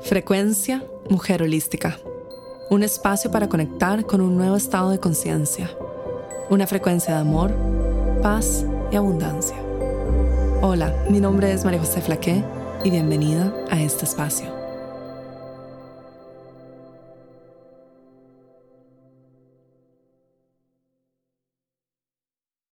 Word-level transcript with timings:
Frecuencia 0.00 0.84
Mujer 1.08 1.42
Holística. 1.42 1.98
Un 2.70 2.82
espacio 2.82 3.30
para 3.30 3.48
conectar 3.48 4.04
con 4.04 4.20
un 4.20 4.36
nuevo 4.36 4.56
estado 4.56 4.90
de 4.90 4.98
conciencia. 4.98 5.70
Una 6.50 6.66
frecuencia 6.66 7.14
de 7.14 7.20
amor, 7.20 7.54
paz 8.22 8.66
y 8.90 8.96
abundancia. 8.96 9.56
Hola, 10.62 10.94
mi 11.10 11.20
nombre 11.20 11.52
es 11.52 11.64
María 11.64 11.80
José 11.80 12.00
Flaqué 12.00 12.44
y 12.84 12.90
bienvenida 12.90 13.54
a 13.70 13.80
este 13.80 14.04
espacio. 14.04 14.63